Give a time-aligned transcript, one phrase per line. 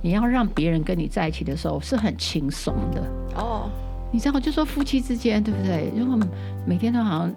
[0.00, 3.02] 你要让别人跟你在一起的时候是很轻松的
[3.34, 3.70] 哦。
[4.10, 5.92] 你知道，就说夫妻之间，对不对？
[5.96, 6.18] 如果
[6.66, 7.34] 每天都好像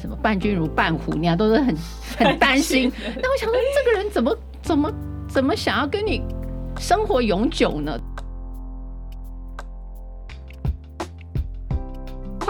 [0.00, 1.76] 什么伴君如伴虎，你啊都是很
[2.16, 2.90] 很担心。
[3.20, 4.92] 那我想说，这个人怎么怎么
[5.28, 6.22] 怎么想要跟你
[6.78, 7.98] 生活永久呢？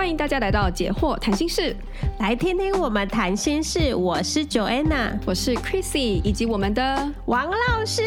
[0.07, 1.75] 欢迎大家来到解惑谈心室，
[2.20, 3.93] 来听听我们谈心事。
[3.93, 8.05] 我是 Joanna，我是 Chrissy，以及我们的王老师。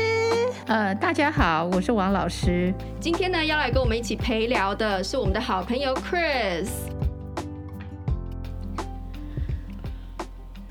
[0.65, 2.73] 呃，大家好，我是王老师。
[3.01, 6.69] 今天呢，要来跟我们一起陪聊的是我们的好朋友 Chris。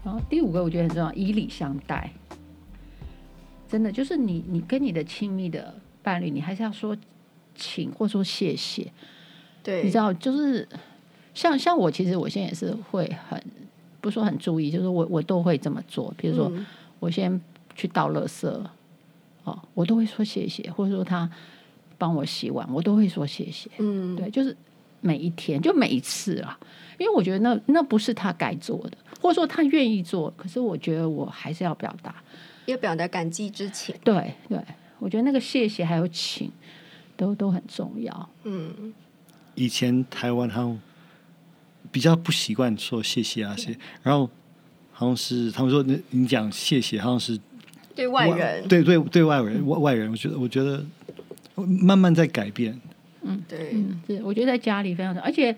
[0.02, 2.10] 然后第五个我觉得很重要，以礼相待。
[3.68, 6.96] 真的就是你，你跟你的亲密的伴侣，你还是要说
[7.54, 8.90] 请或说谢谢。
[9.62, 10.66] 对，你知道就是。
[11.38, 13.40] 像像我其实我现在也是会很
[14.00, 16.12] 不说很注意，就是我我都会这么做。
[16.16, 16.52] 比如说
[16.98, 17.40] 我先
[17.76, 18.48] 去倒垃圾，
[19.44, 21.30] 哦，我都会说谢谢，或者说他
[21.96, 23.70] 帮我洗碗，我都会说谢谢。
[23.78, 24.56] 嗯，对，就是
[25.00, 26.58] 每一天就每一次啊，
[26.98, 32.16] 因为我觉得那那不是他该做的，或者说他愿意做，可是我觉得我还是要表达，
[32.66, 33.94] 要表达感激之情。
[34.02, 34.60] 对对，
[34.98, 36.50] 我觉得那个谢谢还有请
[37.16, 38.28] 都都很重要。
[38.42, 38.92] 嗯，
[39.54, 40.76] 以前台湾还有。
[41.90, 44.28] 比较不习惯说谢谢啊，谢，然后
[44.92, 47.38] 好像是他们说，你你讲谢谢，好像是
[47.94, 50.84] 对外人，对对对外人外外人，我觉得我觉得
[51.56, 52.78] 慢慢在改变。
[53.22, 55.54] 嗯，对，嗯，是，我觉得在家里非常，而且。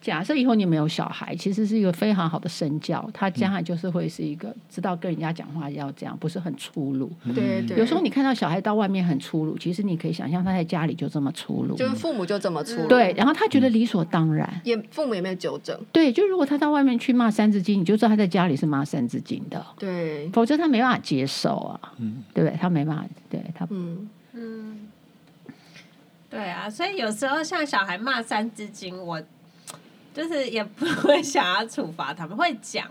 [0.00, 3.08] 假设以后你没有小孩，其实是一个非常好的身教。
[3.12, 7.10] 他将来就是会是一个知道跟人家讲话要这样，不是很粗鲁。
[7.34, 7.76] 对对。
[7.76, 11.76] 有时候你看到小孩到外面很粗鲁，其实你可以想象他在家里就这么粗鲁。
[11.76, 12.88] 就是父母就这么粗鲁。
[12.88, 14.48] 对，然后他觉得理所当然。
[14.64, 15.76] 也父母也没有纠正。
[15.90, 19.66] 对，就如果他到外面去骂三字经，你就知道他在家里是骂三字经的。
[19.78, 20.28] 对。
[20.28, 21.80] 否则他没办法接受啊。
[21.98, 22.22] 嗯。
[22.32, 22.56] 对不对？
[22.56, 23.04] 他没办法。
[23.28, 23.66] 对他。
[23.70, 24.88] 嗯嗯。
[26.30, 29.20] 对啊，所以有时候像小孩骂三字经，我。
[30.14, 32.86] 就是也不会 想要处罚他们，会讲，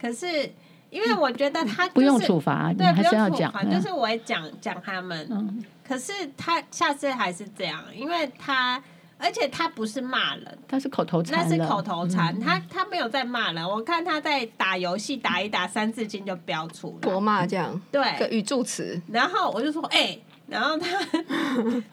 [0.00, 0.50] 可是
[0.90, 8.82] 因为我觉得他、就是、不用处罚，对，还是要讲，就是我会讲讲他们，嗯、可是他下次还是这样，因为他
[9.18, 20.22] 而且他不是骂人，他是口头禅，那是口头禅，嗯、他他没有在骂人，我看他在打游戏，打一打三字经就标出来，国骂这样，对，语助词，然后我就说，哎、欸。
[20.46, 20.86] 然后他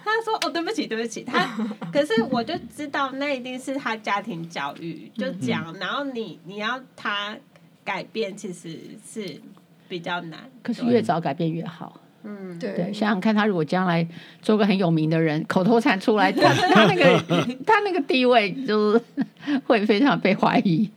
[0.04, 1.46] 他说哦，对不起对不起，他
[1.92, 7.36] 可是我就知道那一定是他家庭教育就讲，然后你你要他
[7.84, 9.42] 改变其实是
[9.88, 12.00] 比较难，可是越早改变越好。
[12.24, 14.08] 嗯，对，对，想想看他如果将来
[14.44, 17.20] 做个很有名的人，口头禅出来，他他那个
[17.66, 19.02] 他那个地位就是
[19.66, 20.88] 会非常被怀疑。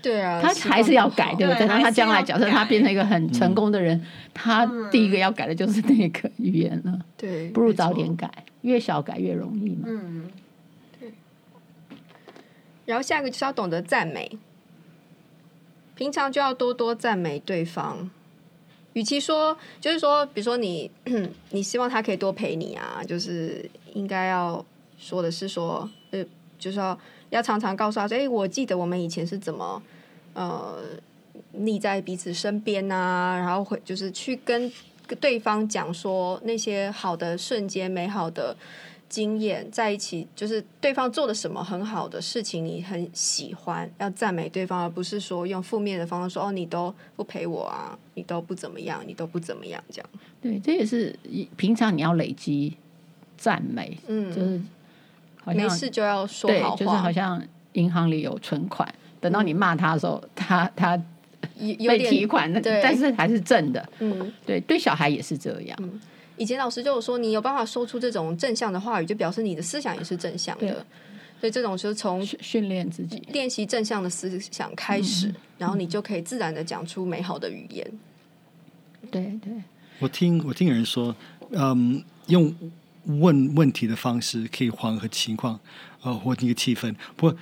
[0.00, 1.66] 对啊，他还是要改，对不对？
[1.66, 6.98] 那他将来假设他变成一个很成功的人，嗯、他第一个要改的就是那个语言了。
[7.16, 8.30] 对，不如早点改，
[8.62, 9.86] 越小改越容易嘛。
[9.86, 10.30] 嗯，
[11.00, 11.12] 对。
[12.86, 14.38] 然后下一个就是要懂得赞美，
[15.96, 18.08] 平常就要多多赞美对方。
[18.92, 20.90] 与其说，就是说，比如说你，
[21.50, 24.64] 你希望他可以多陪你啊，就是应该要
[24.96, 26.24] 说的是说，呃，
[26.56, 26.98] 就是要。
[27.30, 29.82] 要常常告诉他说：“哎，我记得我们以前是怎么，
[30.34, 30.78] 呃，
[31.52, 34.70] 腻在彼此身边啊，然后会就是去跟
[35.20, 38.56] 对方讲说那些好的瞬间、美好的
[39.08, 50.10] 经验，在一起就是对方做了什么很好的事情，你很喜欢，要赞美对方，而不是说用负面的方式说哦，你都不陪我啊，你都不怎么样，你都不怎么样这样。
[50.40, 51.18] 对，这也是
[51.56, 52.76] 平常你要累积
[53.36, 54.60] 赞美，嗯，就是。”
[55.54, 57.42] 没事就要说好话，对，就是好像
[57.72, 60.96] 银行里有存款，等到你骂他的时候，他他
[61.58, 63.88] 被提款，但是还是正的。
[63.98, 65.78] 嗯，对，对，小孩也是这样。
[65.82, 66.00] 嗯，
[66.36, 70.84] 以前老师就有说，你有办法说出这种正向的话语，就表示你的思想也是正向的。
[71.40, 77.86] 所以这种就是从训练自己练习正向的思想开始，然后你就可以自然的讲出美好的语言。
[79.10, 79.52] 对对，
[80.00, 81.14] 我听我听有人说，
[81.50, 82.52] 嗯，用。
[83.08, 85.58] 问问题的方式可以缓和情况，
[86.02, 86.94] 呃，或那个气氛。
[87.16, 87.36] 不过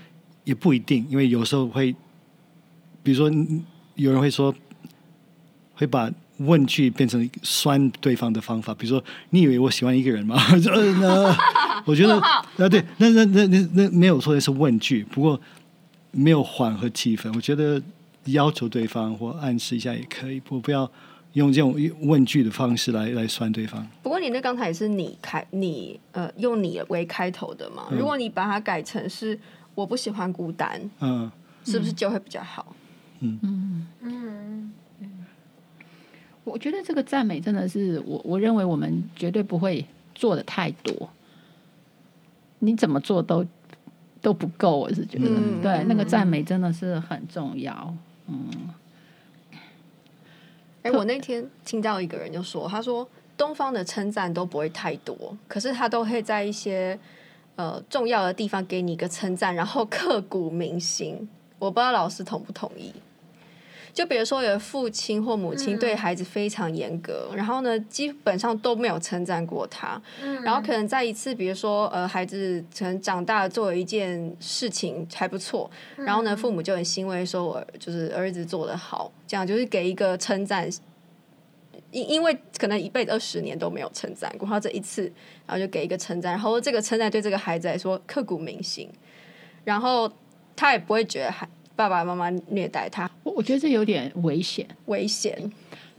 [0.44, 1.94] 也不一定，因为有时候会，
[3.02, 3.30] 比如说
[3.96, 4.54] 有人会说，
[5.74, 8.72] 会把问句变成酸对方的方法。
[8.74, 10.36] 比如说，你以为我喜欢一个人吗？
[11.02, 11.36] 呃，
[11.84, 15.40] 我觉得 啊，对，那那那那那没有错，那是问句，不过
[16.12, 17.32] 没有缓和气氛。
[17.34, 17.82] 我觉得
[18.26, 20.90] 要求对方或暗示一下也可以，不不要。
[21.37, 23.87] 用这种问句的方式来来酸对方。
[24.03, 27.88] 不过你那刚才也是你开你呃用你为开头的嘛？
[27.91, 29.38] 嗯、如果你把它改成是
[29.75, 31.31] 我不喜欢孤单，嗯，
[31.65, 32.75] 是不是就会比较好？
[33.21, 34.73] 嗯嗯嗯。
[36.43, 39.85] 我觉得这个赞美真的是我我认为我们绝对不会
[40.15, 41.11] 做的太多，
[42.61, 43.44] 你怎么做都
[44.23, 44.79] 都不够。
[44.79, 47.94] 我是觉得，嗯、对，那个赞美真的是很重要。
[48.27, 48.49] 嗯，
[50.87, 53.06] 哎、我那天听到一个人就说，他说
[53.37, 56.97] 东方的称赞都不会太多，可是他都会在一些
[57.56, 61.29] 呃重要的地方给你一个称赞，然后刻骨铭心。
[61.59, 62.93] 我不知道老师同不同意。
[63.96, 69.98] 就比如说，有父亲或母亲对孩子非常严格，嗯、然后呢，基本上都没有称赞过他。
[70.22, 80.69] 嗯、然后可能在一次，比如说，呃，孩子可能长大做了一件事情还不错，嗯、然后呢，父母就很欣慰，说我就是儿子做得好，这样就是给一个称赞。
[81.90, 85.10] 因因为可能一辈子二十年都没有称赞过，然后这一次，
[85.46, 88.90] 然后就给一个称赞，然后这个称赞对这个孩子来说刻骨铭心，
[89.64, 90.12] 然后
[90.54, 91.49] 他也不会觉得还。
[91.76, 94.67] 爸爸妈妈虐待他，我我觉得这有点危险。
[94.87, 95.52] 危险，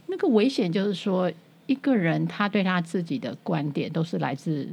[0.08, 1.32] 那个危险就是说，
[1.66, 4.68] 一个人他对他自己的观点都是来自，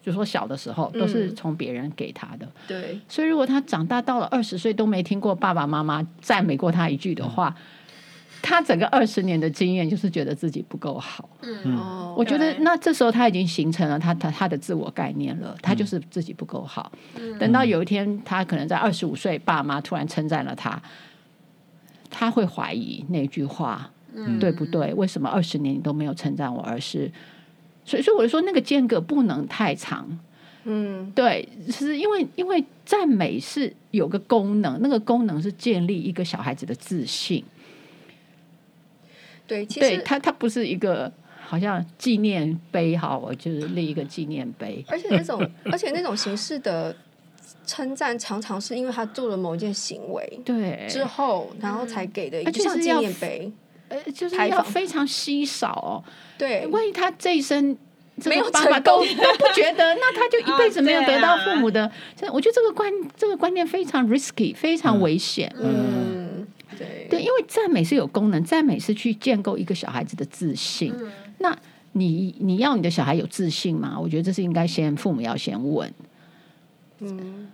[0.00, 2.48] 就说小的时候都是从别人给他的。
[2.68, 7.54] 对，所以如果他长大到了二十岁都没听过爸爸妈妈赞美过他一句的话。
[8.46, 11.26] 他整个二十年的经验就是觉得自己不够好。
[11.40, 16.92] 嗯，我觉得那这时候他已经形成了他他他的自我概念了，他就是自己不够好。
[17.18, 20.78] 嗯，等到有一天他可能在二十五岁，爸妈突然称赞了他，
[22.10, 24.92] 他会怀疑那句话，嗯，对不对？
[24.92, 26.60] 为什么二十年你都没有称赞我？
[26.60, 27.10] 而是，
[27.86, 30.06] 所以说我就说那个间隔不能太长。
[30.64, 37.42] 嗯，对，是因为因为赞美是有个功能，那个功能是建立一个小孩子的自信。
[39.46, 44.84] 对，其实对他，他不是一个好像纪念碑哈，我就是立一个纪念碑。
[44.88, 46.94] 而且那种，而且那种形式的
[47.66, 53.52] 称赞，常常是因为他做了某一件行为，对之后，然后才给的，而且是纪念碑，
[53.88, 56.02] 呃，就是要非常稀少哦。
[56.38, 57.76] 对，万一他这一生
[58.24, 61.90] 没有爸爸都都不觉得，那他就一 辈子没有得到父母的。
[62.32, 65.54] 我觉得这个观这个观念非常 risky，非常危险。
[65.58, 65.93] 嗯。
[66.78, 70.92] 对，对，因为赞美是有功能，赞美是去建构一个小孩子的自信。
[70.98, 71.56] 嗯、那
[71.92, 73.98] 你你要你的小孩有自信吗？
[73.98, 75.92] 我觉得这是应该先父母要先问。
[77.00, 77.48] 嗯，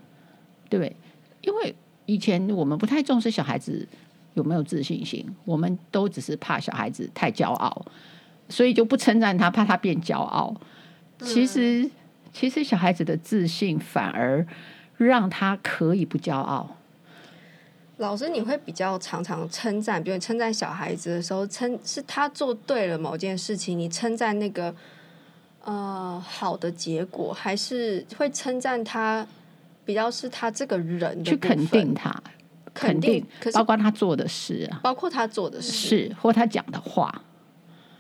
[0.69, 0.95] 对，
[1.43, 1.75] 因为
[2.07, 3.87] 以前我们不太重视小孩子
[4.35, 7.85] 有没有自信心，我们都只是怕小孩子太骄傲，
[8.49, 10.55] 所以就不称赞他，怕他变骄傲。
[11.21, 11.91] 其实，嗯、
[12.33, 14.47] 其实小孩子的自信反而
[14.97, 16.77] 让他可以不骄傲。
[18.01, 24.75] 老师，你会比较常常称赞，比如你称赞小孩子的时候，称是他做对了某件事情，你称赞那个
[25.65, 29.27] 呃好的结果，还是会称赞他
[29.85, 32.11] 比较是他这个人去肯定他，
[32.73, 37.23] 肯定，包括他做的事啊，包括他做的事，是或他讲的话，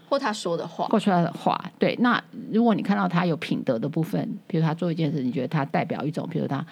[0.09, 1.63] 或他说的话，或说他的话。
[1.79, 6.65] 对，那如果你看到他有品德的部分，比如他做一件事，你觉得他代表一种，比如他。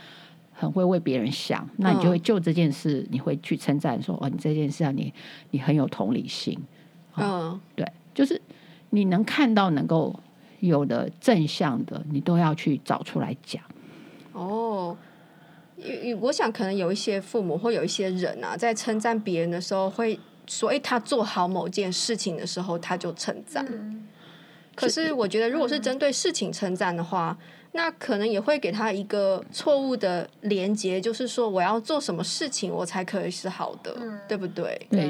[0.59, 5.15] 很会为别人想，那你就会就这件事，你会去称赞说：“哦，你这件事啊，你
[5.53, 6.59] 你很有同理心。”
[7.17, 8.41] 嗯，对，就是
[8.91, 10.19] 你能看到能够
[10.59, 13.63] 有的正向的，你都要去找出来讲。
[14.33, 14.97] 哦，
[16.21, 23.65] 我想可能有一些父母或有一些人啊，在称赞别人的时候，会所以他做好某件事情的时候，他就称赞。
[23.69, 24.07] 嗯，
[24.75, 27.37] 可是我觉得，如果是针对事情称赞的话，
[27.79, 34.85] 那可能也会给他一个错误的连接，就是说我要做什么事情我才可以是好的，嗯、对不对？
[34.91, 35.09] 对，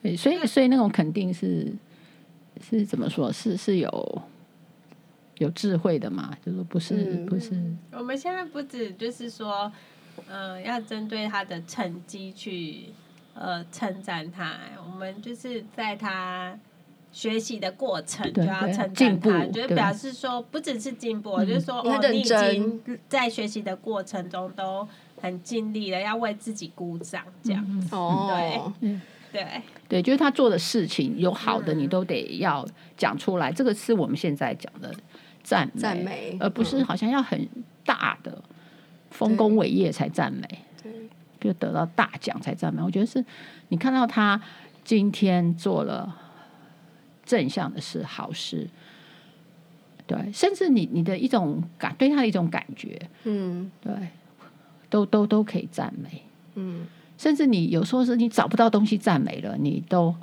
[0.00, 1.70] 对，所以所以那种肯定是
[2.62, 3.30] 是怎么说？
[3.30, 4.22] 是是有
[5.36, 6.34] 有智慧的嘛？
[6.42, 7.52] 就是不是、嗯、不是？
[7.92, 9.70] 我们现在不止就是说，
[10.30, 12.86] 嗯、呃，要针对他的成绩去
[13.34, 14.56] 呃称赞他，
[14.90, 16.58] 我们就是在他。
[17.12, 24.88] 学习的过程就要称赞他，就是表示说不只是进步，就是说哦，你已经在学习的过程中都
[25.20, 27.80] 很尽力了，要为自己鼓掌这样。
[27.80, 27.94] 子。
[27.94, 28.98] 哦，对，
[29.30, 32.66] 对，对，就是他做的事情有好的，你都得要
[32.96, 33.52] 讲出来。
[33.52, 34.90] 这个是我们现在讲的
[35.42, 37.46] 赞美，赞美，而不是好像要很
[37.84, 38.42] 大的
[39.10, 40.48] 丰功伟业才赞美，
[40.82, 40.90] 对，
[41.38, 42.80] 比如得到大奖才赞美。
[42.82, 43.22] 我觉得是
[43.68, 44.40] 你看到他
[44.82, 46.20] 今天做了。
[47.32, 48.68] 正向的是好事，
[50.06, 53.90] 对，甚至你你的一种感对他的一种感觉，嗯，对，
[54.90, 56.22] 都都都可以赞美，
[56.56, 56.84] 嗯，
[57.16, 60.14] 甚至你有时候是你找不到东西赞美了，你都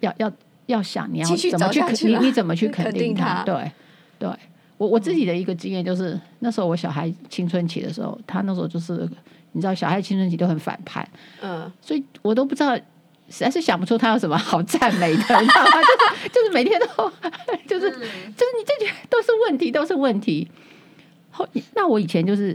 [0.00, 0.30] 要要
[0.66, 3.42] 要想你要怎么去肯你你怎么去肯定他？
[3.44, 3.72] 对，
[4.18, 4.28] 对。
[4.76, 9.08] 我我自己的一个经验就是，嗯、那时候我小孩青春期的时候，他那时候就是
[9.52, 11.08] 你知道，小孩青春期都很反叛，
[11.40, 12.78] 嗯，所以我都不知道。
[13.30, 15.70] 实在是想不出他有什么好赞美的， 你知道吗？
[15.80, 17.10] 就是就是每天都
[17.66, 20.50] 就是就是你这些都是问题，都是问题。
[21.30, 22.54] 后那我以前就是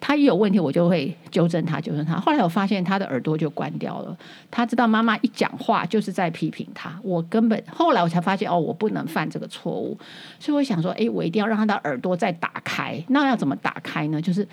[0.00, 2.14] 他一有问题，我就会纠正他，纠正他。
[2.16, 4.16] 后来我发现他的耳朵就关掉了，
[4.52, 6.96] 他知道妈妈一讲话就是在批评他。
[7.02, 9.98] 我根本后来我才发现哦，我不能犯这个错误，
[10.38, 13.02] 所以我想说，哎，我一定要让他的耳朵再打开。
[13.08, 14.22] 那要怎么打开呢？
[14.22, 14.46] 就是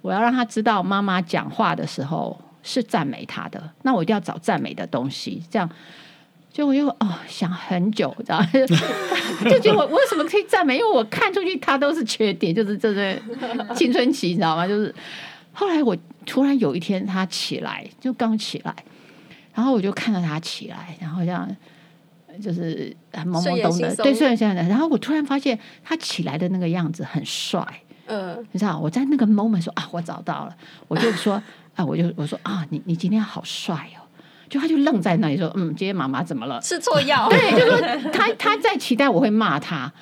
[0.00, 2.40] 我要让他知道妈妈讲话的时候。
[2.64, 5.70] 是赞美他的，那我一定要找赞美的东西，这样，
[6.52, 8.42] 就我又哦想很久，知道
[9.48, 10.78] 就觉得我我为什么可以赞美？
[10.78, 13.22] 因为我看出去他都是缺点，就是这对
[13.76, 14.66] 青春期，你知道吗？
[14.66, 14.92] 就是。
[15.56, 18.74] 后来我突然有一天他起来，就刚起来，
[19.54, 21.48] 然后我就看到他起来，然后这样
[22.42, 27.64] 就是很懵懵懂的，对，虽然现在，然后我突然发现他起来的那个样子很帅，
[28.06, 30.56] 嗯、呃，你知道我在那个 moment 说啊，我找到了，
[30.88, 31.40] 我就说。
[31.74, 31.84] 啊！
[31.84, 34.00] 我就我说啊，你你今天好帅哦！
[34.48, 36.60] 就他就愣在那里说，嗯，今天妈妈怎么了？
[36.60, 37.28] 吃错药？
[37.30, 39.92] 对，就说他他在期待我会骂他，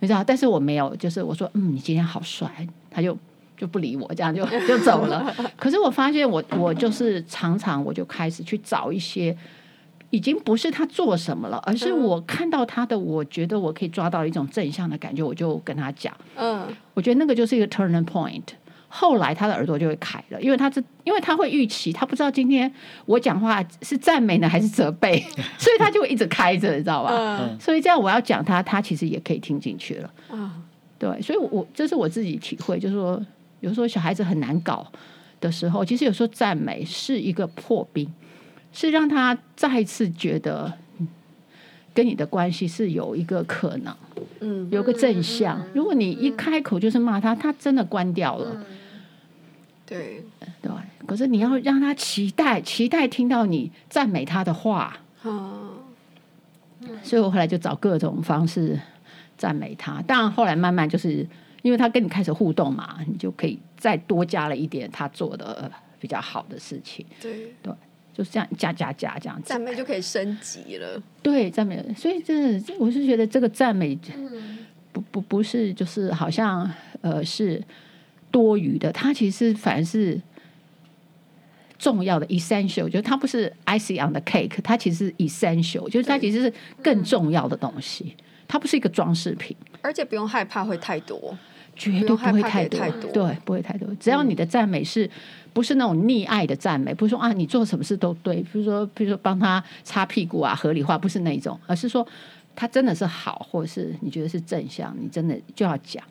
[0.00, 0.22] 你知道？
[0.22, 2.48] 但是我没有，就是我说，嗯，你今天好帅，
[2.90, 3.16] 他就
[3.56, 5.34] 就不理我，这样就就走了。
[5.56, 9.36] 可是我发现我，我我就是常常我就开始去找一些，
[10.10, 16.64] 已经不是他做什么了，而是我看到他的，我觉得我可以抓到一种正向的感觉，我就跟他讲，嗯，
[16.94, 18.42] 我觉得那个就是一个 turning point。
[18.98, 22.72] 后来他的耳朵就会开了，因为他是因为他会预期，他不知道今天
[23.04, 25.20] 我讲话是赞美呢还是责备，
[25.58, 27.10] 所以他就会一直开着，你知道吧？
[27.12, 30.10] 嗯、所以这样我要讲他，他其实也可以听进去了。
[30.32, 30.50] 嗯、
[30.98, 33.22] 对，所以我，我这是我自己体会，就是说，
[33.60, 34.90] 有时候小孩子很难搞
[35.42, 38.10] 的时候，其实有时候赞美是一个破冰，
[38.72, 40.72] 是让他再一次觉得
[41.92, 43.94] 跟你的关系是有一个可能，
[44.40, 45.62] 嗯，有个正向。
[45.74, 48.64] 如果你一开口就是骂他，他真的关掉了。
[49.86, 50.24] 对
[50.60, 50.70] 对，
[51.06, 54.98] 可是你要让他期待，期待听到你赞美他的话。
[55.22, 55.78] 嗯，
[57.04, 58.76] 所以我后来就找各种方式
[59.38, 60.02] 赞美他。
[60.02, 61.24] 当然后来慢慢就是
[61.62, 67.06] 因为他跟你开始互动嘛，你就可以再多加了一点他做的比较好的事情。
[67.20, 67.72] 对对，
[68.12, 71.00] 就是这样加加加这样子，赞美就可以升级了。
[71.22, 71.80] 对，赞美。
[71.96, 73.96] 所以这我是觉得这个赞美，
[74.92, 76.68] 不不不是就是好像
[77.02, 77.62] 呃是。
[78.36, 80.20] 多余的，它其实反而是
[81.78, 86.52] 重要的 essential，就是它不是 icing on the cake，它其实是 essential，就是它其实是
[86.82, 88.14] 更重要的东西，
[88.46, 91.38] 它不是一个装饰品，而且不用害怕会太多，
[91.74, 93.10] 绝对不会太多，太多。
[93.10, 93.88] 对，不会太多。
[93.98, 95.08] 只要你的赞美是
[95.54, 102.06] 不是那种溺爱的赞美，不是说啊你做什么事都对，比如说比如说帮他擦屁股啊，合理化，不是那种，而是说
[102.54, 106.04] 他真的是好，或者是你觉得是正向，你真的就要讲。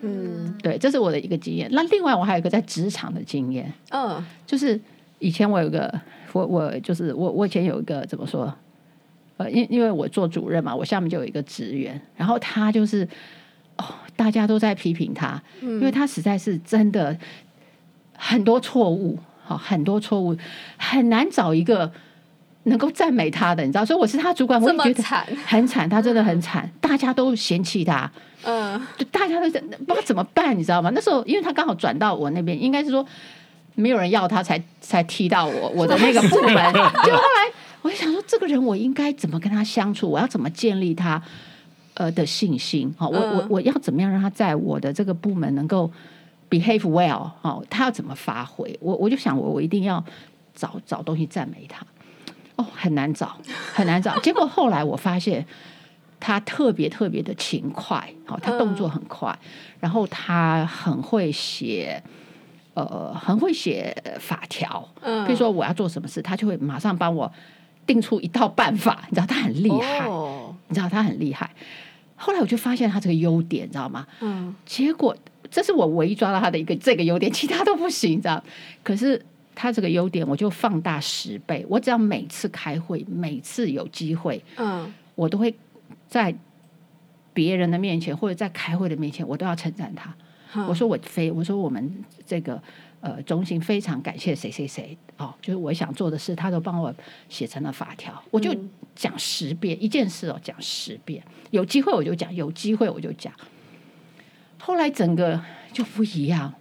[0.00, 1.68] 嗯，对，这是我的一个经验。
[1.72, 4.80] 那另外我还有一个在职场的经验，嗯，就是
[5.18, 6.00] 以前我有一个，
[6.32, 8.52] 我我就是我我以前有一个怎么说？
[9.38, 13.06] 呃，因因为我做主任嘛，我下面就有一个职员，然后他就是
[13.76, 13.84] 哦，
[14.16, 17.16] 大家都在批评他，嗯，因为他实在是真的
[18.14, 20.36] 很多错误，好，很多错误，
[20.76, 21.92] 很难找一个
[22.68, 23.84] 能够赞美他的，你知道？
[23.84, 25.02] 所以我是他主管，我也觉得
[25.46, 28.10] 很惨，他真的很惨，大家都嫌弃他。
[28.44, 30.90] 嗯，就大家都不知道怎么办，你知道吗？
[30.94, 33.04] 那时候因为他刚好转到我那边，应该是说
[33.74, 36.54] 没有人要他才，才才踢到我我的那个部门。
[36.72, 40.08] 就后来我就想说，这个人我应该怎么跟他相处？
[40.08, 41.20] 我要怎么建立他
[41.94, 42.94] 呃的信心？
[42.96, 45.90] 好，我我我要怎么样让他在我的这个部门能够
[46.48, 47.30] behave well？
[47.40, 48.78] 好，他要怎么发挥？
[48.80, 50.02] 我我就想我我一定要
[50.54, 51.84] 找找东西赞美他。
[52.58, 53.38] 哦，很难找，
[53.74, 54.18] 很难找。
[54.20, 55.46] 结果后来我发现。
[56.20, 59.48] 他特别特别的勤快，好，他动作很快，嗯、
[59.78, 62.02] 然后他很会写，
[62.74, 64.84] 呃，很会写法条。
[65.00, 67.32] 嗯，比如说我要做什么事，他就会马上帮我
[67.86, 69.04] 定出一套办法。
[69.08, 71.48] 你知道他很厉害，哦、你知道他很厉害。
[72.16, 74.04] 后来我就发现他这个优点，你知道吗？
[74.20, 75.16] 嗯，结果
[75.48, 78.42] 这是我唯一抓到他的一个这个优点，其他都不行，你知道？
[78.82, 79.24] 可是
[79.58, 81.66] 他这个优点，我就放大十倍。
[81.68, 85.52] 我只要每次开会，每次有机会，嗯，我都会。
[86.08, 86.34] 在
[87.34, 90.14] 别人的面前，或者在开会的面前，我都要称赞他。
[90.54, 92.58] 嗯、我说我非，我说我们这个
[93.02, 96.94] 呃中心非常感谢谁谁谁哦，就是我想做的事，他都帮我
[97.28, 98.22] 写成了法条。
[98.30, 98.56] 我就
[98.94, 101.22] 讲十遍、嗯、一件事哦，讲十遍。
[101.50, 103.30] 有机会我就讲，有机会我就讲。
[104.58, 105.38] 后来整个
[105.74, 106.54] 就不一样，哦、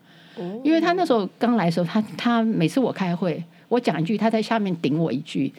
[0.64, 5.54] 因为他那时候刚来的时候，他他每次我开会，我讲一句，他在下面顶我一句，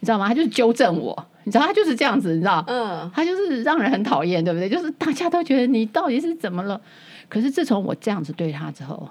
[0.00, 0.28] 你知道吗？
[0.28, 1.26] 他就是纠正我。
[1.44, 4.68] 你知道他就是这样子，你知道，嗯，他就是让人很讨厌，对不对？
[4.68, 6.80] 就是大家都觉得你到底是怎么了？
[7.28, 9.08] 可是自从我这样子对他之后，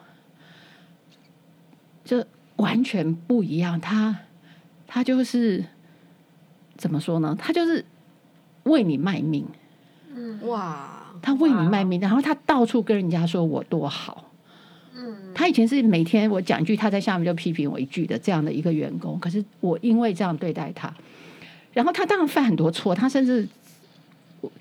[2.05, 2.23] 就
[2.55, 3.81] 完全不一样。
[3.81, 4.15] 他
[4.87, 5.65] 他就是
[6.77, 7.35] 怎么说呢？
[7.37, 7.83] 他就是
[8.63, 9.45] 为你卖命，
[10.15, 14.30] 嗯哇，他为你卖命，然后他到处跟人家说我多好。
[15.33, 19.19] 他以前是每天我讲一句，他在下面就批评我一句的这样的一个员工。
[19.19, 20.93] 可是我因为这样对待他，
[21.73, 23.47] 然后他当然犯很多错，他甚至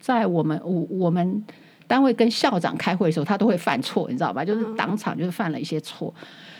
[0.00, 1.44] 在我们我我们
[1.86, 4.44] 单位跟校长开会的时候，他都会犯错，你知道吧？
[4.44, 6.14] 就是当场就是犯了一些错。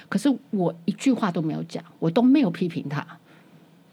[0.08, 3.06] 可是我一句话都没有讲，我都没有批评他，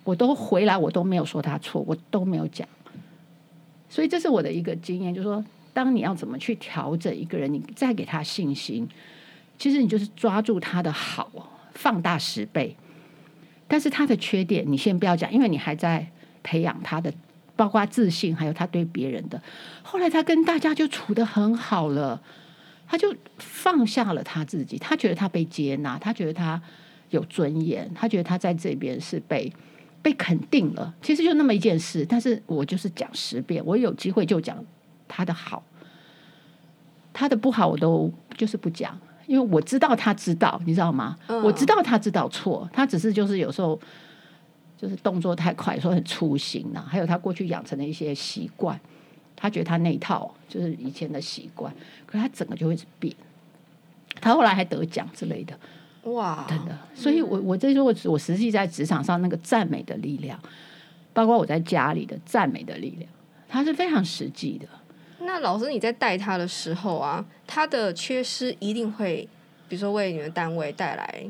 [0.04, 2.68] 我都回来我都没有说他错，我都没有讲。
[3.88, 8.88] 所以这是我的一个经验，就是说，当你要怎么去调整一个人，你再给他信心。
[9.58, 11.30] 其实你就是抓住他的好，
[11.74, 12.76] 放大十倍，
[13.68, 16.08] 但是他的缺点你先不要讲，因为你还在
[16.44, 17.12] 培养他的，
[17.56, 19.42] 包括自信，还有他对别人的。
[19.82, 22.22] 后来他跟大家就处得很好了，
[22.88, 26.62] 他就放下了他自己，他觉得他被接纳，他觉得他
[27.10, 29.52] 有尊严，他觉得他在这边是被
[30.02, 30.94] 被肯定了。
[31.02, 34.64] 其实就那么一件事，但是我就是讲十遍，我有机会就讲
[35.08, 35.64] 他的好，
[37.12, 38.98] 他的不好我都就是不讲。
[39.28, 41.16] 因为我知道他知道，你知道吗？
[41.28, 43.80] 嗯、我知道他知道错，他只是就是有时候
[44.78, 46.88] 就是动作太快，说很粗心呐、啊。
[46.90, 48.80] 还有他过去养成的一些习惯，
[49.36, 51.72] 他觉得他那一套就是以前的习惯，
[52.06, 53.14] 可是他整个就会变。
[54.20, 55.54] 他后来还得奖之类的，
[56.12, 56.76] 哇，真的。
[56.96, 60.40] 所以我我这时候我我实际在职场上那个赞美的力量，
[61.14, 63.12] 包括我在家里的赞美的力量，
[63.48, 64.68] 它是非常实际的。
[65.20, 69.28] 那老师，你在带他的时候啊，他的缺失一定会，
[69.68, 71.24] 比如说为你们单位带来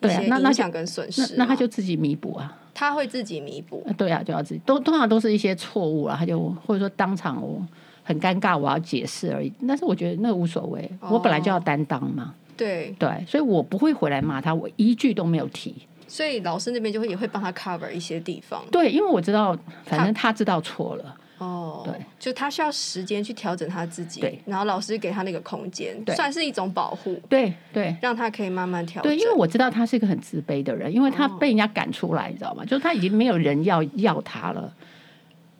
[0.00, 7.64] 一些影响跟损失，那那，那他就自己弥补啊，他会自己弥补，对啊，就要自己，都通常都是一些错误啊，他就或者说当场我
[8.02, 9.52] 很尴尬，我要解释而已。
[9.68, 15.74] 但是我觉得那个无所谓，哦、我本来就要担当嘛，对对，所以我不会回来骂他，我一句都没有提。
[16.08, 21.16] 所以老师那边就会也会帮他 cover 一些地方，对，因为我知道，反正他知道错了。
[21.40, 29.10] 哦，对，就他需要时间去调整他自己，对，然后老师给他那个空间，对，算是一种保护，对对，让他可以慢慢调整。
[29.10, 32.62] 对，因为我知道他是一个很自卑的人，因为他被人家赶出来，哦、你知道吗？
[32.64, 34.70] 就是他已经没有人要要他了。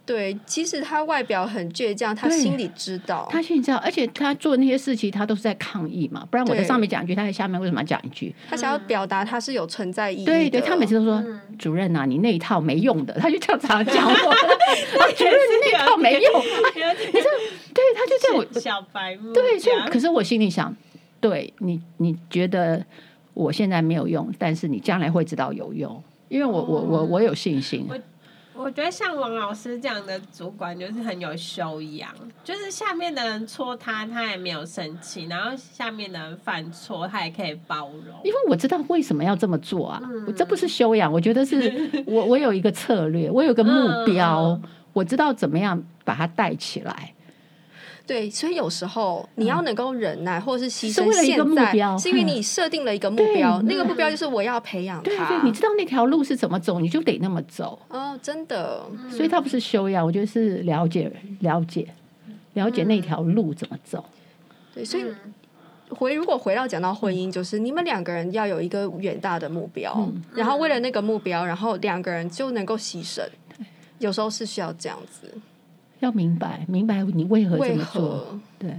[0.05, 6.27] 对，其实他外表很倔强，他心里知道，他心里知道，而且他做那些事情，他都是在抗议嘛。
[6.29, 8.35] 不然我在上面讲一句，他在下面为什么要讲一句？
[8.49, 10.33] 他想要表达他是有存在意义的。
[10.33, 14.35] 对对，他每次都说：“嗯、主任呐、啊，你那一套没用的。”他就这样讲我。
[14.99, 16.41] 他觉得 你那套没用。
[16.41, 17.31] 你说，
[17.75, 18.47] 对，他就这样。
[18.61, 19.33] 小白目。
[19.33, 20.75] 对，所以可是我心里想，
[21.21, 22.85] 对你，你觉得
[23.35, 27.87] 我现在没有用，但是你将来会知道有用，因为我我我我有信心。
[27.89, 27.99] 我
[28.69, 32.11] 觉得像王老师这样的主管就是很有修养，
[32.43, 38.21] 就是下面的人戳他，他也没有生气，然后下面的人犯错，他也可以包容。
[38.25, 47.15] 因为我知道为什么要这么做啊，嗯、这不是修养，我觉得是 我我有一个策略，我有个目标，嗯、我知道怎么样把他带起来。
[48.11, 55.05] 对，所以有时候你要能够忍耐，或者是牺牲，是为了一个目标，是因为你设定了一个目标，那个目标就是我要培养他。
[55.05, 57.79] 对对，你知道那条路是怎么走，你就得那么走。
[57.89, 61.87] 哦，真的，所以他不是修养，我觉得是了解、了解、
[62.55, 64.05] 了解那条路怎么走。
[64.75, 65.05] 对，所以
[65.91, 73.23] 回如果回到讲到婚姻，就是你们两个人要有一个远大的目标，然后为了那个目标，然后两个人就能够牺牲。
[74.01, 75.33] 有时候是需要这样子。
[76.01, 78.75] 要明白，明白你为何这么做，对，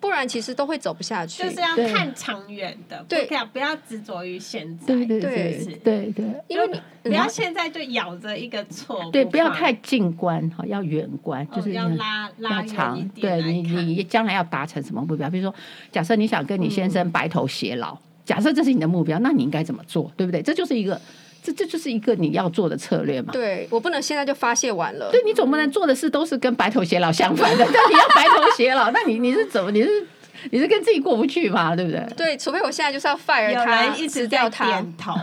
[0.00, 1.42] 不然其实都会走不下去。
[1.42, 15.28] 就是要看长远的，对，不要执着于现在，对对对对对，因为你不要现在就咬着一个错，对，不要太近观哈，要远观，就是要拉拉长，对你你将来要达成什么目标？
[15.28, 15.54] 比如说，
[15.90, 20.12] 假设你想跟你先生白头偕老，假设这是你的目标，那你应该怎么做？
[20.16, 20.40] 对不对？
[20.42, 21.00] 这就是一个。
[21.44, 23.30] 这这就是一个你要做的策略嘛？
[23.30, 25.10] 对，我不能现在就发泄完了。
[25.12, 27.64] 对，你总不能做的事都是跟白头偕老相反的。
[27.70, 29.70] 那你要白头偕老，那你你是怎么？
[29.70, 30.06] 你是
[30.50, 31.74] 你是跟自己过不去嘛？
[31.74, 32.06] 对不对？
[32.16, 35.14] 对，除非我现在就是要 fire 他，一直掉他点头，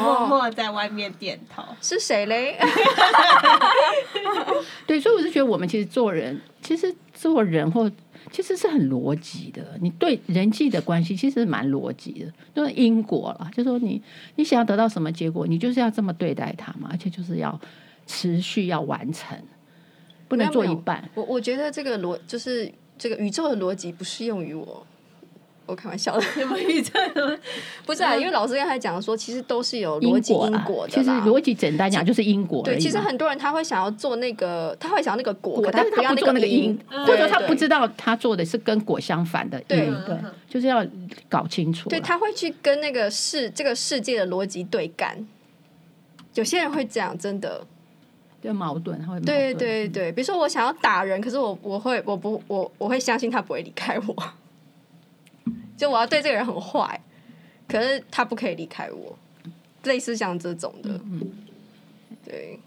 [0.00, 2.58] 默默在外面点头，是谁嘞？
[4.86, 7.90] 对，所以我是觉得我们其实做人，其实做人或。
[8.30, 13.50] 其实是很逻辑的，你对人际的关系其实蛮逻辑的，就是因果了。
[13.56, 14.02] 就是说你
[14.34, 17.58] 你想要得到什么结果，你就是要这么对待他嘛，而且就是要
[18.06, 19.34] 持续要完成，
[20.28, 21.02] 不能做一半。
[21.14, 24.84] 我我觉得这个逻就是这个宇宙的逻辑不适用于我。
[25.66, 26.24] 我开玩笑的，
[27.84, 30.94] 不是啊，因为老师刚才讲说，其实都是有逻辑因果的。
[30.94, 32.62] 其实逻辑简单讲就是因果。
[32.62, 39.66] 对，其实很多人他会想要做那个，他会想要那个果，但是他不做那个因，或者说他不知道他做的是跟果相反的因。
[40.06, 40.82] 对，就是要
[41.28, 41.90] 搞清楚。
[41.90, 45.28] 对，他会去跟那个世这个世界的逻辑对干。
[46.32, 47.66] 有些人会这样，真的。
[48.40, 54.16] 就矛盾，他会对对对，比如说我想要打人，可是我我会我不我我会相信他不会离开我，
[55.76, 57.00] 就我要对这个人很坏，
[57.66, 59.18] 可是他不可以离开我，
[59.84, 61.20] 类似像这种的，嗯，
[62.24, 62.58] 对。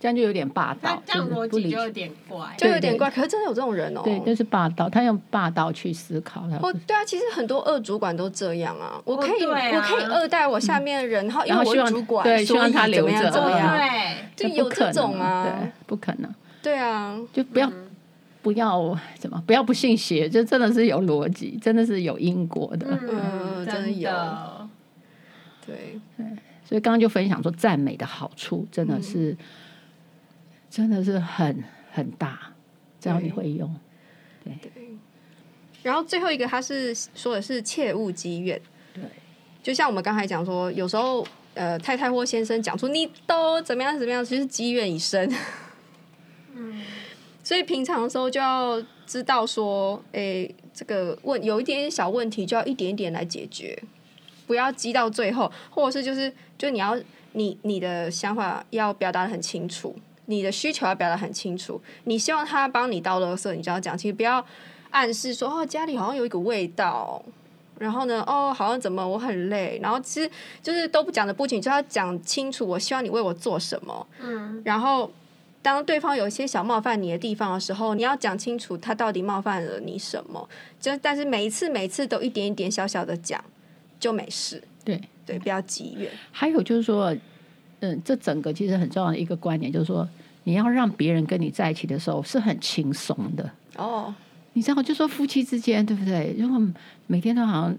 [0.00, 3.10] 这样就有点霸道，这样逻辑就有点怪，就有点怪。
[3.10, 6.42] 可是真的有这种人哦，对，就是霸道，他用霸道去思考。
[6.62, 9.02] 哦，对啊，其实很多二主管都这样啊。
[9.04, 13.28] 我可以，我可以二代我下面的人，然后因为我是主管，对，希望他留着？
[13.30, 16.32] 对，就有这种啊，对，不可能。
[16.62, 17.68] 对啊，就不要
[18.40, 22.86] 不要怎么，不要不信邪，就真的是有逻辑，真的是有因果的。
[23.02, 24.08] 嗯，真的有。
[25.66, 26.24] 对对，
[26.64, 29.36] 所以刚刚就分享说，赞美的好处真的是。
[30.70, 32.52] 真的是很很大，
[33.00, 33.74] 只要你会用，
[34.44, 34.52] 对。
[34.60, 34.70] 对，
[35.82, 38.60] 然后最后一个，他是说的是切勿积怨。
[38.92, 39.02] 对，
[39.62, 45.32] 就像我们刚才讲说，有时候呃，太太或先生讲出你都怎么样怎么样，其实积怨已深。
[46.54, 46.82] 嗯。
[47.42, 53.82] 所以平常的时候就要知道说，哎，这个问有一点点小问题，就要一点一点来解决，
[54.46, 57.00] 不要积到最后，或者是就是就你要
[57.32, 59.96] 你你的想法要表达的很清楚。
[60.30, 64.44] 你的需求要表达很清楚，你希望他帮你倒垃圾，你就要讲清楚，不要
[64.90, 67.22] 暗示说哦，家里好像有一个味道，
[67.78, 70.30] 然后呢，哦，好像怎么我很累，然后其实
[70.62, 72.68] 就是都不讲的不清，就要讲清楚。
[72.68, 75.10] 我希望你为我做什么，嗯，然后
[75.62, 80.46] 当对方有一些小冒犯你的地方的时候，你要讲清楚他到底冒犯了你什么。
[80.78, 83.42] 就但是每一次每一次都一点一点小小的讲，
[83.98, 84.62] 就没事。
[84.84, 86.10] 对对，不要急怨。
[86.30, 87.16] 还有就是说。
[87.80, 90.04] 嗯，这整个其实很重要的一个观点就是说，
[90.44, 94.14] 你要让别人跟你在一起的时候是很轻松的哦。
[94.54, 96.34] 你知道，就说夫妻之间，对不对？
[96.38, 96.60] 如果
[97.06, 97.78] 每天都好像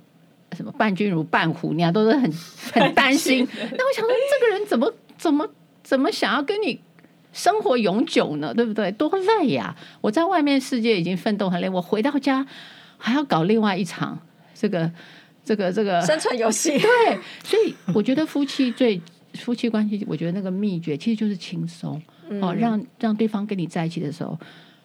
[0.55, 2.31] 什么伴君如伴虎那样，都是很
[2.71, 3.39] 很担心。
[3.53, 5.49] 那我想说，这个人怎么怎么
[5.83, 6.79] 怎么想要跟你
[7.33, 8.53] 生活永久呢？
[8.53, 8.91] 对不对？
[8.93, 9.75] 多累呀！
[9.99, 12.45] 我在外面世界已经奋斗很累，我回到家
[12.97, 14.17] 还要搞另外一场
[14.53, 14.89] 这个
[15.43, 16.69] 这个这个生存游戏。
[16.79, 19.01] 对，所以我觉得夫妻最。
[19.35, 24.39] 夫妻关系，我觉得那个秘诀其实就是轻松、嗯、哦，让让对方跟你在一起的时候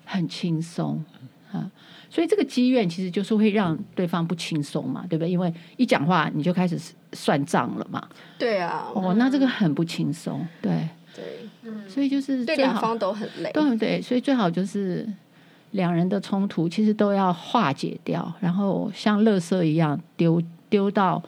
[0.04, 1.04] 很轻松
[1.52, 1.70] 啊。
[2.11, 5.30] 所以这个积怨其实就是会让对方不轻松嘛，对不对？
[5.30, 6.78] 因为一讲话你就开始
[7.12, 8.07] 算账了嘛。
[8.38, 8.87] 对啊。
[8.94, 10.46] 哦，那这个很不轻松。
[10.62, 11.24] 对对，
[11.88, 13.50] 所以就是对两方都很累。
[13.52, 15.09] 对对，所以最好就是
[15.72, 21.22] 两人的冲突其实都要化解掉，然后像垃圾一样丢丢到。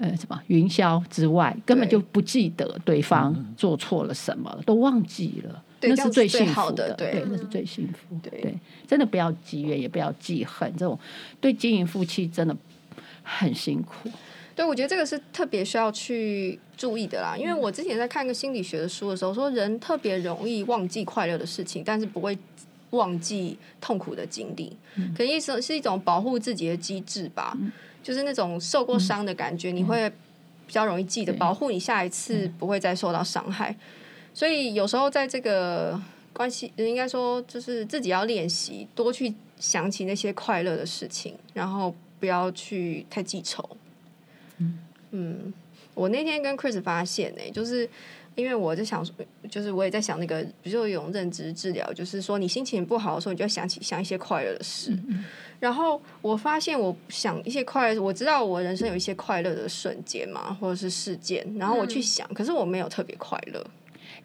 [0.00, 8.16] 呃，什么云霄之外，根本就不记得对方做错了什么，都忘记了，那是最幸福的，对，那是最幸福。
[8.22, 8.54] 对，
[8.86, 10.98] 真的不要积怨，也不要记恨，这种
[11.40, 12.56] 对经营夫妻真的
[13.24, 14.08] 很辛苦。
[14.54, 22.38] 对，我觉得这个是特别需要去注意的啦，因为我之前在看一个心理学的书的时候，说人特别容易忘记快乐的事情，但是不会
[22.90, 24.76] 忘记痛苦的经历，
[25.16, 27.56] 可能意思是一种保护自己的机制吧。
[28.02, 30.08] 就是那种受过伤的感觉，嗯、你会
[30.66, 33.74] 比较容易记得，保护你下一次不会再受到伤害。
[34.32, 36.00] 所以有时候在这个
[36.32, 43.68] 关系，应该说就是自己要练习，多去想起那些快乐的事情，然后不要去太记仇。
[44.58, 44.78] 嗯，
[45.10, 45.52] 嗯，
[45.94, 47.88] 我那天跟 Chris 发现呢、欸，就是
[48.38, 49.04] 因为我在想，
[49.50, 54.92] 就是我也在想那个，比如说有认知治疗，就是说你心情不好的时候，你就要想起想一些快乐的事。
[55.08, 55.24] 嗯
[55.58, 63.66] 然后我发现，我想一些快乐，我知道我人生有一些快乐的瞬间嘛，或者是事件，然后我去想，嗯、可是我没有特别快乐。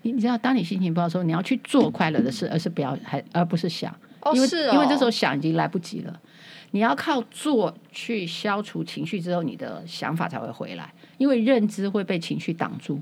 [0.03, 6.21] 你你知道，当你心情不好的时候，你要去做快乐的事，而是不要还而不是想，哦、因为是哦、因为这时候想已经来不及了。
[6.69, 12.99] 你要靠做去消除情绪之后，你的想法才会回来，因为认知会被情绪挡住。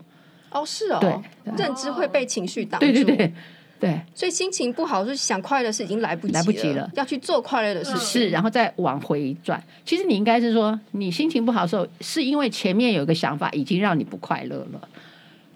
[0.52, 2.86] 哦，是哦，对，认知会被情绪挡住。
[2.86, 3.34] 对对对。
[3.82, 9.60] 对，所以心情不好，就是想快乐是已经来不及了，来不及了，要去做快乐的事情，是，然后再往回转。
[9.84, 14.88] 其实你应该是说，你心情不好的时候，是因为前面有一个想法已经让你不快乐了，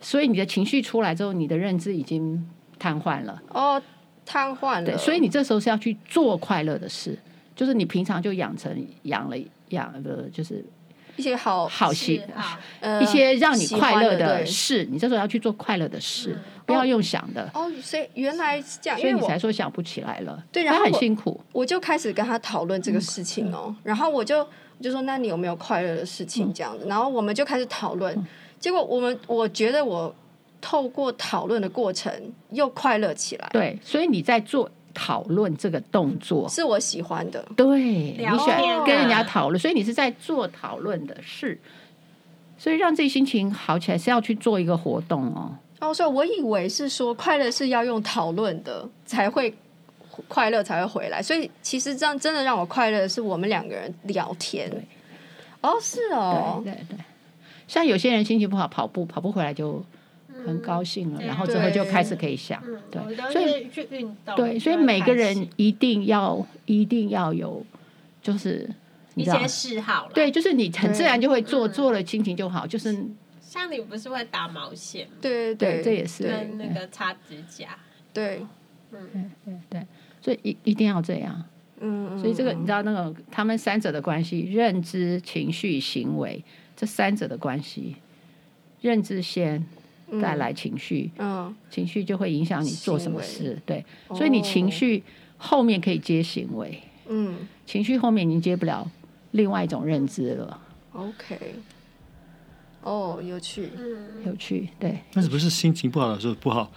[0.02, 2.44] 所以你的情绪出来之后，你的认知已经
[2.80, 3.40] 瘫痪了。
[3.50, 3.80] 哦，
[4.26, 4.86] 瘫痪了。
[4.86, 7.16] 对，所以你这时候是要去做快乐的事，
[7.56, 9.36] 就是你平常就养成养了
[9.70, 10.66] 养的，就是。
[11.16, 12.22] 一些好好习，
[13.02, 17.50] 一些让你快乐的事，你这时候要去做快乐的事，不要用想的。
[17.54, 20.44] 哦，所以原来是这样，所以你才说想不起来了。
[20.52, 23.76] 对，然后很辛苦，我就开始跟他讨论这个事情哦。
[23.84, 24.46] 然后我就
[24.82, 26.86] 就说，那你有没有快乐的事情这样子？
[26.88, 28.28] 然后我们就开始讨论。
[28.60, 30.14] 结果我们我觉得我
[30.60, 32.12] 透过讨论的过程
[32.52, 33.50] 又快乐起来。
[33.52, 34.70] 对，所以你在做。
[34.96, 36.50] 讨论这个动作。
[36.50, 41.60] 是我喜欢的，对，你喜欢跟人家讨论，所以你是在做讨论的事，
[42.58, 45.52] 所以让自己心情好起来是要去做一个活动哦。
[45.82, 49.54] 哦，所以我以为是说快乐是要用讨论的才会
[50.28, 54.72] 快乐才会回来，所以其实这样真的让我快乐的是我们两个人聊天。
[55.62, 56.98] 哦，是哦，对对对。
[57.68, 59.84] 像有些人心情不好，跑步跑步回来就
[60.46, 67.66] 很高兴了，嗯、然后之后就开始可以想，对，所以去运动，对，所以每个人一定要一定要有，
[68.22, 68.70] 就是
[69.16, 72.96] 一些嗜好，对，就是你很自然就会做，做了心情就好，就是
[73.42, 77.78] 像你不是会打毛线，对对，这也是跟那个擦指甲，
[78.14, 78.46] 对，
[78.92, 79.32] 嗯。
[79.44, 79.88] 对对，
[80.22, 81.44] 所以一一定要这样，
[81.80, 86.44] 嗯，所以这个你知道那个他们三者的关系，认知、情绪、行为。
[86.78, 87.96] 这三者的关系，
[88.82, 89.66] 认知先
[90.22, 95.04] 带来情绪，嗯，嗯，情绪就会影响你做什么事，对，所以你情绪
[95.38, 98.90] 后面可以接行为，嗯，情绪后面已经接不了
[99.32, 100.60] 另外一种认知了。
[100.94, 101.56] OK，
[102.84, 104.98] 哦，有趣，嗯，有趣，对。
[105.14, 106.72] 但是不是心情不好的时候不好，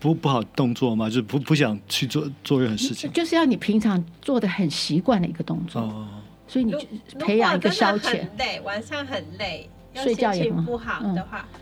[0.00, 1.08] 不不好动作吗？
[1.08, 5.80] 就是不不想去做做任何事情，就是要你平常做的很习惯的一个动作。
[5.80, 6.08] 哦
[6.48, 6.74] 所以你
[7.18, 11.60] 培养一个消遣，累，晚上很累，睡觉也不好的话，嗯、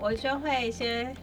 [0.00, 1.14] 我就会先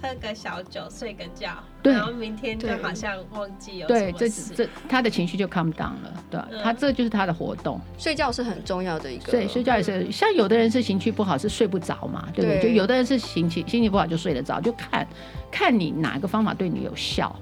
[0.00, 1.50] 喝个小酒，睡个觉，
[1.82, 7.80] 对然后明天就好像忘记有对，这这他的情绪就 calm down 了，对，嗯、他这就是他的活动。
[7.96, 10.10] 睡觉是很重要的一个，对，睡觉也是。
[10.12, 12.60] 像有的人是情绪不好，是睡不着嘛，对不对？
[12.60, 15.06] 对就有的人是心情心情不好就睡得着，就看
[15.50, 17.34] 看你哪个方法对你有效。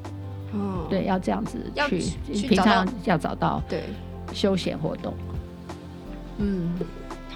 [0.52, 2.00] 哦，对，要这样子去，
[2.32, 3.82] 去平常要找到对。
[4.32, 5.14] 休闲活动，
[6.38, 6.74] 嗯，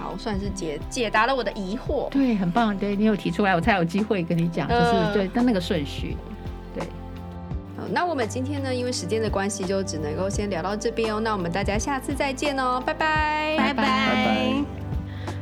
[0.01, 2.09] 好，算是解解答了我的疑惑。
[2.09, 6.17] 对，很棒，对你有提出来，我才有机会跟你讲，就是、呃、对，但那个顺序，
[6.75, 6.83] 对。
[7.77, 11.21] 好，那我们今天呢，因为时间的关系，就只能够先聊到这边哦。
[11.21, 13.85] 那我们大家下次再见哦，拜拜，拜拜，拜
[14.25, 14.65] 拜。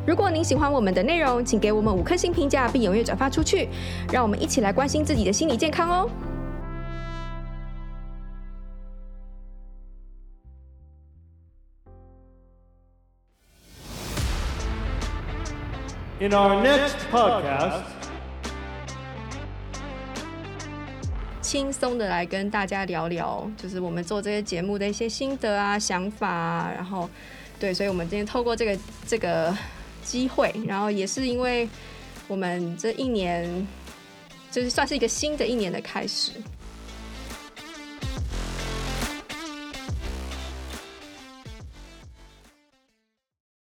[0.05, 3.69] 如果您喜欢我们的内容，请给我们五颗星评价，并踊跃转发出去，
[4.11, 6.11] 让我们一起来关心自己的心理健康哦。
[16.29, 17.81] In our next podcast，
[21.41, 27.09] 轻松的来跟大家聊聊，就是我们做这些节目的一些心得啊、想法啊，然后
[27.59, 29.57] 对，所以我们今天透过这个这个
[30.03, 31.67] 机会，然后也是因为
[32.27, 33.67] 我们这一年
[34.51, 36.33] 就是算是一个新的一年的开始，